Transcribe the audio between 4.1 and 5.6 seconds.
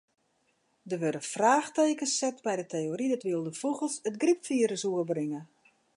grypfirus oerbringe.